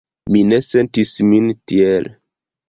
[0.35, 2.09] Mi ne sentis min tiel.